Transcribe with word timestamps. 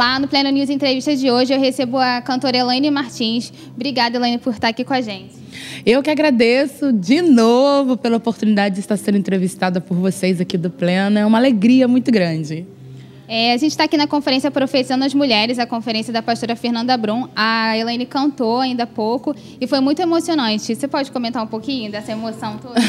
Olá, 0.00 0.18
no 0.18 0.26
Pleno 0.26 0.48
News 0.48 0.70
Entrevista 0.70 1.14
de 1.14 1.30
hoje 1.30 1.52
eu 1.52 1.60
recebo 1.60 1.98
a 1.98 2.22
cantora 2.22 2.56
Elaine 2.56 2.90
Martins. 2.90 3.52
Obrigada, 3.76 4.16
Elaine, 4.16 4.38
por 4.38 4.54
estar 4.54 4.68
aqui 4.68 4.82
com 4.82 4.94
a 4.94 5.02
gente. 5.02 5.34
Eu 5.84 6.02
que 6.02 6.08
agradeço 6.08 6.90
de 6.90 7.20
novo 7.20 7.98
pela 7.98 8.16
oportunidade 8.16 8.76
de 8.76 8.80
estar 8.80 8.96
sendo 8.96 9.18
entrevistada 9.18 9.78
por 9.78 9.94
vocês 9.98 10.40
aqui 10.40 10.56
do 10.56 10.70
Pleno. 10.70 11.18
É 11.18 11.26
uma 11.26 11.36
alegria 11.36 11.86
muito 11.86 12.10
grande. 12.10 12.66
É, 13.28 13.52
a 13.52 13.58
gente 13.58 13.72
está 13.72 13.84
aqui 13.84 13.98
na 13.98 14.06
conferência 14.06 14.50
Profetizando 14.50 15.04
as 15.04 15.12
Mulheres, 15.12 15.58
a 15.58 15.66
conferência 15.66 16.10
da 16.10 16.22
pastora 16.22 16.56
Fernanda 16.56 16.96
Brum. 16.96 17.28
A 17.36 17.76
Elaine 17.76 18.06
cantou 18.06 18.60
ainda 18.60 18.84
há 18.84 18.86
pouco 18.86 19.36
e 19.60 19.66
foi 19.66 19.80
muito 19.80 20.00
emocionante. 20.00 20.74
Você 20.74 20.88
pode 20.88 21.12
comentar 21.12 21.44
um 21.44 21.46
pouquinho 21.46 21.92
dessa 21.92 22.10
emoção 22.10 22.56
toda? 22.56 22.80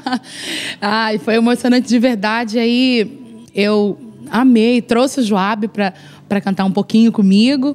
Ai, 0.80 1.18
foi 1.18 1.34
emocionante 1.34 1.86
de 1.86 1.98
verdade. 1.98 2.58
Aí 2.58 3.44
eu 3.54 3.98
amei, 4.30 4.80
trouxe 4.80 5.20
o 5.20 5.22
Joab 5.22 5.68
para 5.68 5.92
cantar 6.38 6.66
um 6.66 6.70
pouquinho 6.70 7.10
comigo 7.10 7.74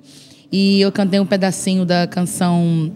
e 0.51 0.81
eu 0.81 0.91
cantei 0.91 1.19
um 1.19 1.25
pedacinho 1.25 1.83
da 1.83 2.05
canção 2.05 2.91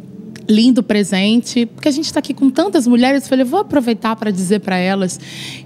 lindo 0.47 0.81
presente, 0.81 1.65
porque 1.65 1.87
a 1.87 1.91
gente 1.91 2.05
está 2.05 2.19
aqui 2.19 2.33
com 2.33 2.49
tantas 2.49 2.87
mulheres. 2.87 3.23
Eu 3.23 3.29
falei, 3.29 3.45
vou 3.45 3.59
aproveitar 3.59 4.15
para 4.15 4.31
dizer 4.31 4.59
para 4.59 4.77
elas 4.77 5.19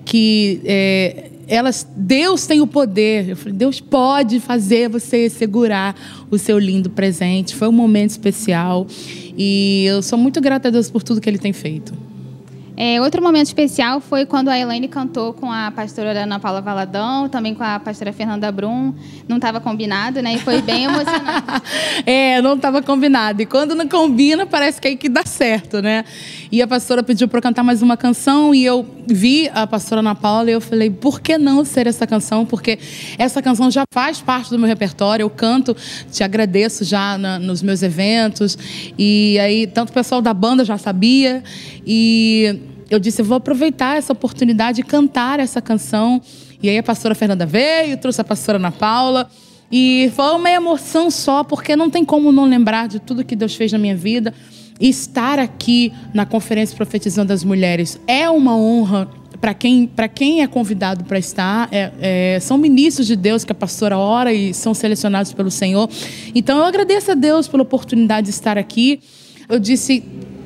que 0.04 0.62
é, 0.66 1.30
elas, 1.48 1.88
Deus 1.96 2.46
tem 2.46 2.62
o 2.62 2.68
poder. 2.68 3.30
Eu 3.30 3.38
falei, 3.38 3.54
Deus 3.54 3.80
pode 3.80 4.40
fazer 4.40 4.90
você 4.90 5.30
segurar 5.30 5.96
o 6.30 6.38
seu 6.38 6.60
lindo 6.60 6.90
presente. 6.90 7.56
Foi 7.56 7.68
um 7.68 7.74
momento 7.74 8.12
especial 8.12 8.86
e 9.38 9.86
eu 9.86 10.02
sou 10.02 10.18
muito 10.18 10.42
grata 10.42 10.68
a 10.68 10.72
Deus 10.72 10.90
por 10.90 11.02
tudo 11.02 11.22
que 11.22 11.30
Ele 11.30 11.38
tem 11.38 11.54
feito. 11.54 11.94
É, 12.76 13.00
outro 13.00 13.22
momento 13.22 13.46
especial 13.46 14.00
foi 14.00 14.26
quando 14.26 14.50
a 14.50 14.58
Elaine 14.58 14.88
cantou 14.88 15.32
com 15.32 15.52
a 15.52 15.70
pastora 15.70 16.24
Ana 16.24 16.40
Paula 16.40 16.60
Valadão, 16.60 17.30
também 17.30 17.54
com 17.54 17.64
a 17.64 17.80
pastora 17.80 18.12
Fernanda 18.12 18.52
Brum. 18.52 18.94
Não 19.28 19.36
estava 19.36 19.60
combinado, 19.60 20.22
né? 20.24 20.34
E 20.34 20.40
foi 20.40 20.60
bem 20.60 20.86
emocionante. 20.90 21.62
é, 22.04 22.42
não 22.42 22.56
estava 22.56 22.82
combinado. 22.82 23.44
E 23.44 23.46
quando 23.46 23.76
não 23.76 23.88
combina, 23.88 24.48
parece 24.48 24.82
que 24.82 24.88
é 24.88 24.92
aí 24.92 24.98
que 24.98 25.08
dá 25.08 25.24
certo, 25.24 25.84
né? 25.84 26.04
E 26.52 26.64
a 26.64 26.68
pastora 26.68 27.04
pediu 27.04 27.28
para 27.28 27.42
cantar 27.42 27.62
mais 27.64 27.84
uma 27.84 27.96
canção 27.96 28.56
e 28.56 28.66
eu 28.66 28.86
vi 29.08 29.50
a 29.54 29.68
pastora 29.68 30.00
Ana 30.00 30.16
Paula 30.16 30.50
e 30.50 30.54
eu 30.54 30.62
falei, 30.62 30.90
por 30.90 31.22
que 31.22 31.38
não 31.38 31.64
ser 31.64 31.86
essa 31.86 32.08
canção? 32.08 32.44
Porque 32.44 32.80
essa 33.20 33.40
canção 33.40 33.70
já 33.70 33.84
faz 33.94 34.20
parte 34.20 34.50
do 34.50 34.58
meu 34.58 34.68
repertório. 34.68 35.24
Eu 35.24 35.30
canto, 35.30 35.76
te 36.12 36.24
agradeço 36.24 36.84
já 36.84 37.20
na, 37.20 37.38
nos 37.38 37.62
meus 37.62 37.84
eventos. 37.84 38.58
E 38.98 39.38
aí, 39.40 39.68
tanto 39.68 39.90
o 39.92 39.94
pessoal 39.94 40.24
da 40.24 40.34
banda 40.34 40.66
já 40.66 40.78
sabia. 40.78 41.44
E 41.86 42.73
eu 42.94 43.00
disse, 43.00 43.22
eu 43.22 43.26
vou 43.26 43.38
aproveitar 43.38 43.98
essa 43.98 44.14
oportunidade 44.14 44.78
de 44.78 44.84
cantar 44.84 45.40
essa 45.40 45.60
canção. 45.62 46.22
E 46.62 46.70
aí 46.70 46.78
a 46.78 46.84
pastora 46.84 47.16
Fernanda 47.16 47.46
veio, 47.46 47.98
trouxe 47.98 48.22
a 48.22 48.24
pastora 48.24 48.58
Ana 48.58 48.72
Paula. 48.72 49.30
E 49.72 50.12
foi 50.16 50.32
uma 50.36 50.52
emoção 50.52 51.10
só, 51.10 51.44
porque 51.44 51.76
não 51.76 51.90
tem 51.90 52.06
como 52.06 52.32
não 52.32 52.46
lembrar 52.46 52.88
de 52.88 53.00
tudo 53.00 53.26
que 53.26 53.36
Deus 53.36 53.56
fez 53.56 53.72
na 53.72 53.80
minha 53.80 53.96
vida. 53.96 54.32
E 54.80 54.90
estar 54.90 55.40
aqui 55.40 55.92
na 56.14 56.26
Conferência 56.26 56.76
Profetizando 56.76 57.30
das 57.30 57.44
Mulheres 57.44 58.00
é 58.06 58.30
uma 58.30 58.56
honra 58.56 59.10
para 59.42 59.54
quem, 59.54 59.90
quem 60.14 60.44
é 60.44 60.48
convidado 60.48 61.04
para 61.04 61.18
estar. 61.18 61.68
É, 61.72 61.92
é, 62.00 62.40
são 62.40 62.58
ministros 62.60 63.08
de 63.08 63.16
Deus 63.16 63.44
que 63.44 63.52
a 63.52 63.56
pastora 63.56 63.98
ora 63.98 64.32
e 64.32 64.54
são 64.54 64.74
selecionados 64.74 65.34
pelo 65.34 65.50
Senhor. 65.50 65.90
Então 66.36 66.60
eu 66.60 66.64
agradeço 66.64 67.12
a 67.12 67.16
Deus 67.16 67.48
pela 67.48 67.64
oportunidade 67.64 68.26
de 68.26 68.32
estar 68.32 68.58
aqui. 68.58 69.02
Eu 69.50 69.60
disse, 69.60 70.04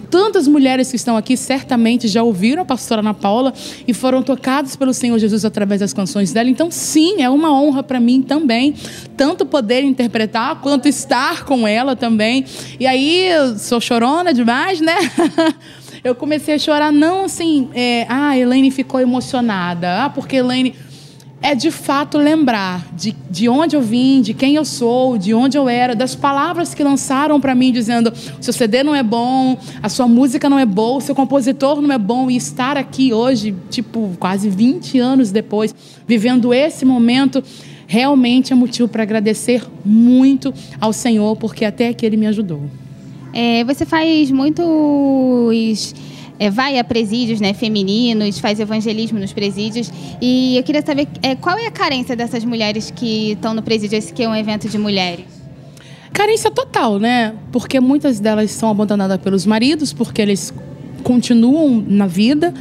Tantas 0.10 0.48
mulheres 0.48 0.90
que 0.90 0.96
estão 0.96 1.18
aqui 1.18 1.36
certamente 1.36 2.08
já 2.08 2.24
ouviram 2.24 2.62
a 2.62 2.66
pastora 2.66 3.02
Ana 3.02 3.14
Paula 3.14 3.54
e 3.88 3.94
foram 3.94 4.24
tocadas 4.24 4.76
pelo 4.76 4.94
Senhor 4.94 5.18
Jesus 5.20 5.44
através 5.46 5.82
das 5.82 5.94
canções 5.94 6.32
dela. 6.32 6.50
Então, 6.50 6.72
sim, 6.72 7.22
é 7.22 7.30
uma 7.30 7.52
honra 7.52 7.84
para 7.84 8.00
mim 8.00 8.22
também, 8.22 8.76
tanto 9.16 9.46
poder 9.46 9.84
interpretar 9.84 10.62
quanto 10.62 10.88
estar 10.88 11.46
com 11.46 11.68
ela 11.68 11.96
também. 11.96 12.46
E 12.80 12.88
aí, 12.88 13.30
sou 13.58 13.82
chorona 13.82 14.34
demais, 14.34 14.80
né? 14.80 14.96
eu 16.04 16.16
comecei 16.16 16.56
a 16.56 16.60
chorar, 16.60 16.92
não 16.92 17.26
assim, 17.26 17.70
é, 17.74 18.06
ah, 18.08 18.38
Elaine 18.38 18.72
ficou 18.72 19.00
emocionada, 19.00 20.06
ah, 20.06 20.10
porque 20.10 20.38
Elaine 20.38 20.74
é 21.42 21.54
de 21.54 21.70
fato 21.70 22.18
lembrar 22.18 22.86
de, 22.96 23.16
de 23.30 23.48
onde 23.48 23.76
eu 23.76 23.82
vim, 23.82 24.22
de 24.22 24.34
quem 24.34 24.56
eu 24.56 24.66
sou, 24.66 25.18
de 25.18 25.34
onde 25.34 25.58
eu 25.58 25.70
era, 25.70 25.96
das 25.96 26.16
palavras 26.16 26.74
que 26.74 26.84
lançaram 26.84 27.40
para 27.40 27.54
mim 27.54 27.72
dizendo: 27.72 28.12
seu 28.42 28.52
CD 28.52 28.84
não 28.84 28.96
é 28.96 29.04
bom, 29.04 29.58
a 29.82 29.90
sua 29.90 30.08
música 30.08 30.50
não 30.50 30.58
é 30.58 30.66
boa, 30.66 30.98
o 30.98 31.02
seu 31.02 31.14
compositor 31.14 31.82
não 31.82 31.92
é 31.92 31.98
bom, 31.98 32.30
e 32.30 32.36
estar 32.36 32.76
aqui 32.76 33.14
hoje, 33.14 33.56
tipo, 33.70 34.12
quase 34.20 34.50
20 34.50 35.00
anos 35.00 35.32
depois, 35.32 35.74
vivendo 36.08 36.54
esse 36.54 36.84
momento, 36.84 37.44
realmente 37.86 38.52
é 38.52 38.56
motivo 38.56 38.88
para 38.88 39.04
agradecer 39.04 39.64
muito 39.86 40.54
ao 40.82 40.92
Senhor, 40.92 41.36
porque 41.38 41.64
até 41.64 41.90
aqui 41.90 42.06
Ele 42.06 42.18
me 42.18 42.28
ajudou. 42.28 42.64
É, 43.34 43.64
você 43.64 43.86
faz 43.86 44.32
muitos 44.32 45.94
é, 46.40 46.50
vai 46.50 46.78
a 46.78 46.84
presídios 46.84 47.40
né, 47.40 47.54
femininos, 47.54 48.40
faz 48.40 48.60
evangelismo 48.60 49.20
nos 49.20 49.34
presídios. 49.34 49.92
E 50.22 50.58
eu 50.58 50.64
queria 50.64 50.82
saber 50.86 51.08
é, 51.22 51.36
qual 51.36 51.58
é 51.58 51.68
a 51.68 51.72
carência 51.72 52.16
dessas 52.16 52.44
mulheres 52.46 52.92
que 52.92 53.32
estão 53.32 53.54
no 53.54 53.62
presídio, 53.62 53.98
esse 53.98 54.14
que 54.14 54.24
é 54.24 54.30
um 54.30 54.36
evento 54.36 54.68
de 54.70 54.78
mulheres? 54.78 55.26
Carência 56.14 56.50
total, 56.50 57.00
né? 57.00 57.36
Porque 57.52 57.80
muitas 57.80 58.20
delas 58.20 58.52
são 58.52 58.70
abandonadas 58.70 59.20
pelos 59.22 59.46
maridos, 59.46 59.94
porque 59.94 60.22
eles 60.22 60.54
continuam 61.04 61.84
na 61.88 62.08
vida 62.08 62.54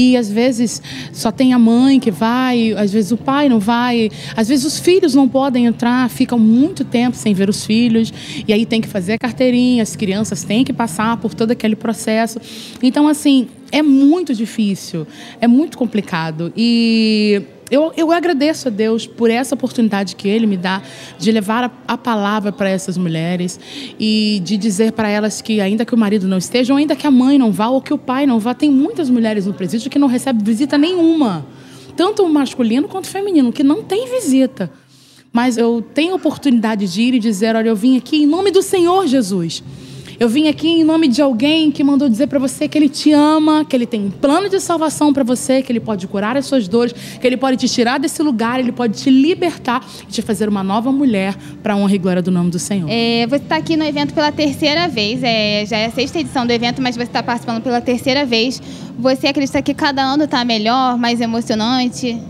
e 0.00 0.16
às 0.16 0.30
vezes 0.30 0.80
só 1.12 1.30
tem 1.30 1.52
a 1.52 1.58
mãe 1.58 2.00
que 2.00 2.10
vai, 2.10 2.72
às 2.72 2.90
vezes 2.90 3.12
o 3.12 3.18
pai 3.18 3.50
não 3.50 3.60
vai, 3.60 4.10
às 4.34 4.48
vezes 4.48 4.64
os 4.64 4.78
filhos 4.78 5.14
não 5.14 5.28
podem 5.28 5.66
entrar, 5.66 6.08
ficam 6.08 6.38
muito 6.38 6.84
tempo 6.84 7.16
sem 7.16 7.34
ver 7.34 7.50
os 7.50 7.66
filhos, 7.66 8.10
e 8.48 8.52
aí 8.52 8.64
tem 8.64 8.80
que 8.80 8.88
fazer 8.88 9.14
a 9.14 9.18
carteirinha, 9.18 9.82
as 9.82 9.94
crianças 9.94 10.42
têm 10.42 10.64
que 10.64 10.72
passar 10.72 11.18
por 11.18 11.34
todo 11.34 11.50
aquele 11.50 11.76
processo. 11.76 12.40
Então, 12.82 13.06
assim, 13.06 13.48
é 13.70 13.82
muito 13.82 14.34
difícil, 14.34 15.06
é 15.38 15.46
muito 15.46 15.76
complicado. 15.76 16.50
E 16.56 17.42
eu, 17.70 17.92
eu 17.96 18.10
agradeço 18.10 18.68
a 18.68 18.70
Deus 18.70 19.06
por 19.06 19.30
essa 19.30 19.54
oportunidade 19.54 20.16
que 20.16 20.28
Ele 20.28 20.46
me 20.46 20.56
dá 20.56 20.82
de 21.18 21.30
levar 21.30 21.64
a, 21.64 21.70
a 21.86 21.96
palavra 21.96 22.50
para 22.50 22.68
essas 22.68 22.98
mulheres 22.98 23.60
e 23.98 24.40
de 24.44 24.56
dizer 24.56 24.92
para 24.92 25.08
elas 25.08 25.40
que, 25.40 25.60
ainda 25.60 25.84
que 25.84 25.94
o 25.94 25.98
marido 25.98 26.26
não 26.26 26.38
esteja, 26.38 26.72
ou 26.72 26.78
ainda 26.78 26.96
que 26.96 27.06
a 27.06 27.10
mãe 27.10 27.38
não 27.38 27.52
vá, 27.52 27.68
ou 27.68 27.80
que 27.80 27.94
o 27.94 27.98
pai 27.98 28.26
não 28.26 28.40
vá, 28.40 28.54
tem 28.54 28.70
muitas 28.70 29.08
mulheres 29.08 29.46
no 29.46 29.54
presídio 29.54 29.90
que 29.90 29.98
não 29.98 30.08
recebem 30.08 30.44
visita 30.44 30.76
nenhuma, 30.76 31.46
tanto 31.96 32.28
masculino 32.28 32.88
quanto 32.88 33.06
feminino, 33.06 33.52
que 33.52 33.62
não 33.62 33.82
tem 33.82 34.10
visita. 34.10 34.70
Mas 35.32 35.56
eu 35.56 35.84
tenho 35.94 36.12
a 36.12 36.16
oportunidade 36.16 36.92
de 36.92 37.02
ir 37.02 37.14
e 37.14 37.18
dizer: 37.20 37.54
olha, 37.54 37.68
eu 37.68 37.76
vim 37.76 37.96
aqui 37.96 38.22
em 38.22 38.26
nome 38.26 38.50
do 38.50 38.62
Senhor 38.62 39.06
Jesus. 39.06 39.62
Eu 40.20 40.28
vim 40.28 40.48
aqui 40.48 40.68
em 40.68 40.84
nome 40.84 41.08
de 41.08 41.22
alguém 41.22 41.70
que 41.70 41.82
mandou 41.82 42.06
dizer 42.06 42.26
para 42.26 42.38
você 42.38 42.68
que 42.68 42.76
ele 42.76 42.90
te 42.90 43.10
ama, 43.10 43.64
que 43.64 43.74
ele 43.74 43.86
tem 43.86 44.04
um 44.04 44.10
plano 44.10 44.50
de 44.50 44.60
salvação 44.60 45.14
para 45.14 45.24
você, 45.24 45.62
que 45.62 45.72
ele 45.72 45.80
pode 45.80 46.06
curar 46.06 46.36
as 46.36 46.44
suas 46.44 46.68
dores, 46.68 46.92
que 46.92 47.26
ele 47.26 47.38
pode 47.38 47.56
te 47.56 47.66
tirar 47.66 47.98
desse 47.98 48.22
lugar, 48.22 48.60
ele 48.60 48.70
pode 48.70 49.02
te 49.02 49.08
libertar 49.08 49.82
e 50.02 50.12
te 50.12 50.20
fazer 50.20 50.46
uma 50.46 50.62
nova 50.62 50.92
mulher 50.92 51.34
para 51.62 51.72
a 51.72 51.76
honra 51.78 51.94
e 51.94 51.96
glória 51.96 52.20
do 52.20 52.30
nome 52.30 52.50
do 52.50 52.58
Senhor. 52.58 52.86
É, 52.90 53.26
você 53.26 53.36
está 53.36 53.56
aqui 53.56 53.78
no 53.78 53.84
evento 53.84 54.12
pela 54.12 54.30
terceira 54.30 54.88
vez, 54.88 55.22
é, 55.22 55.64
já 55.64 55.78
é 55.78 55.86
a 55.86 55.90
sexta 55.90 56.20
edição 56.20 56.46
do 56.46 56.52
evento, 56.52 56.82
mas 56.82 56.96
você 56.96 57.04
está 57.04 57.22
participando 57.22 57.62
pela 57.62 57.80
terceira 57.80 58.26
vez. 58.26 58.60
Você 58.98 59.26
acredita 59.26 59.62
que 59.62 59.72
cada 59.72 60.02
ano 60.02 60.24
está 60.24 60.44
melhor, 60.44 60.98
mais 60.98 61.18
emocionante? 61.22 62.20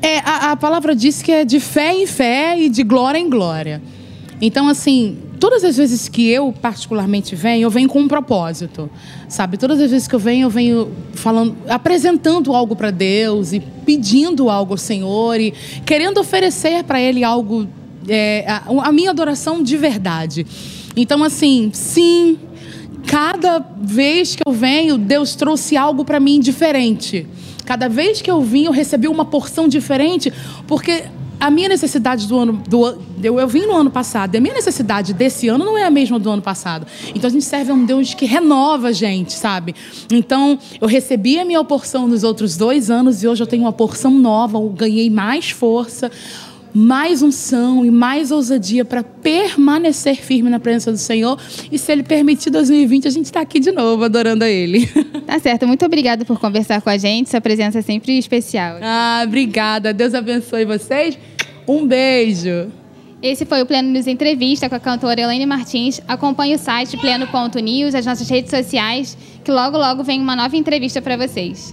É, 0.00 0.20
a, 0.20 0.52
a 0.52 0.56
palavra 0.56 0.96
diz 0.96 1.20
que 1.20 1.30
é 1.30 1.44
de 1.44 1.60
fé 1.60 1.92
em 1.92 2.06
fé 2.06 2.58
e 2.58 2.70
de 2.70 2.82
glória 2.82 3.18
em 3.18 3.28
glória. 3.28 3.82
Então, 4.40 4.68
assim, 4.68 5.18
todas 5.38 5.62
as 5.64 5.76
vezes 5.76 6.08
que 6.08 6.26
eu 6.28 6.52
particularmente 6.52 7.36
venho, 7.36 7.64
eu 7.64 7.70
venho 7.70 7.88
com 7.88 8.00
um 8.00 8.08
propósito, 8.08 8.90
sabe? 9.28 9.58
Todas 9.58 9.78
as 9.80 9.90
vezes 9.90 10.08
que 10.08 10.14
eu 10.14 10.18
venho, 10.18 10.46
eu 10.46 10.50
venho 10.50 10.92
falando, 11.12 11.56
apresentando 11.68 12.54
algo 12.54 12.74
para 12.74 12.90
Deus 12.90 13.52
e 13.52 13.60
pedindo 13.60 14.48
algo 14.48 14.72
ao 14.74 14.78
Senhor 14.78 15.38
e 15.38 15.52
querendo 15.84 16.18
oferecer 16.18 16.84
para 16.84 17.00
Ele 17.00 17.22
algo, 17.22 17.68
é, 18.08 18.44
a, 18.48 18.88
a 18.88 18.92
minha 18.92 19.10
adoração 19.10 19.62
de 19.62 19.76
verdade. 19.76 20.46
Então, 20.96 21.22
assim, 21.22 21.70
sim, 21.74 22.38
cada 23.06 23.58
vez 23.80 24.34
que 24.34 24.42
eu 24.46 24.52
venho, 24.52 24.96
Deus 24.96 25.34
trouxe 25.34 25.76
algo 25.76 26.04
para 26.04 26.18
mim 26.18 26.40
diferente. 26.40 27.26
Cada 27.66 27.88
vez 27.88 28.20
que 28.22 28.30
eu 28.30 28.40
vim, 28.40 28.64
eu 28.64 28.72
recebi 28.72 29.06
uma 29.06 29.24
porção 29.24 29.68
diferente, 29.68 30.32
porque 30.66 31.04
a 31.40 31.50
minha 31.50 31.68
necessidade 31.68 32.28
do 32.28 32.38
ano. 32.38 32.62
Do, 32.68 32.98
eu, 33.22 33.40
eu 33.40 33.48
vim 33.48 33.62
no 33.62 33.74
ano 33.74 33.90
passado, 33.90 34.34
e 34.34 34.38
a 34.38 34.40
minha 34.40 34.54
necessidade 34.54 35.14
desse 35.14 35.48
ano 35.48 35.64
não 35.64 35.76
é 35.76 35.84
a 35.84 35.90
mesma 35.90 36.18
do 36.18 36.30
ano 36.30 36.42
passado. 36.42 36.86
Então 37.14 37.28
a 37.28 37.32
gente 37.32 37.44
serve 37.44 37.72
a 37.72 37.74
um 37.74 37.84
Deus 37.84 38.14
que 38.14 38.26
renova 38.26 38.88
a 38.88 38.92
gente, 38.92 39.32
sabe? 39.32 39.74
Então 40.12 40.58
eu 40.80 40.86
recebi 40.86 41.38
a 41.38 41.44
minha 41.44 41.64
porção 41.64 42.06
nos 42.06 42.22
outros 42.22 42.56
dois 42.56 42.90
anos 42.90 43.22
e 43.22 43.28
hoje 43.28 43.42
eu 43.42 43.46
tenho 43.46 43.62
uma 43.62 43.72
porção 43.72 44.10
nova, 44.10 44.58
eu 44.58 44.68
ganhei 44.68 45.08
mais 45.08 45.50
força 45.50 46.10
mais 46.72 47.22
unção 47.22 47.84
e 47.84 47.90
mais 47.90 48.30
ousadia 48.30 48.84
para 48.84 49.02
permanecer 49.02 50.16
firme 50.16 50.48
na 50.48 50.60
presença 50.60 50.92
do 50.92 50.98
Senhor. 50.98 51.38
E 51.70 51.78
se 51.78 51.90
Ele 51.90 52.02
permitir 52.02 52.50
2020, 52.50 53.08
a 53.08 53.10
gente 53.10 53.24
está 53.26 53.40
aqui 53.40 53.58
de 53.58 53.72
novo 53.72 54.04
adorando 54.04 54.44
a 54.44 54.48
Ele. 54.48 54.88
Tá 55.30 55.38
certo. 55.38 55.64
Muito 55.64 55.84
obrigada 55.84 56.24
por 56.24 56.40
conversar 56.40 56.82
com 56.82 56.90
a 56.90 56.96
gente. 56.96 57.30
Sua 57.30 57.40
presença 57.40 57.78
é 57.78 57.82
sempre 57.82 58.18
especial. 58.18 58.78
Ah, 58.82 59.22
obrigada. 59.24 59.92
Deus 59.92 60.12
abençoe 60.12 60.64
vocês. 60.64 61.16
Um 61.70 61.86
beijo. 61.86 62.72
Esse 63.22 63.46
foi 63.46 63.62
o 63.62 63.66
Pleno 63.66 63.92
News 63.92 64.08
Entrevista 64.08 64.68
com 64.68 64.74
a 64.74 64.80
cantora 64.80 65.20
Elaine 65.20 65.46
Martins. 65.46 66.00
Acompanhe 66.08 66.56
o 66.56 66.58
site 66.58 66.96
pleno.news, 66.96 67.94
as 67.94 68.04
nossas 68.04 68.28
redes 68.28 68.50
sociais, 68.50 69.16
que 69.44 69.52
logo, 69.52 69.78
logo 69.78 70.02
vem 70.02 70.20
uma 70.20 70.34
nova 70.34 70.56
entrevista 70.56 71.00
para 71.00 71.16
vocês. 71.16 71.72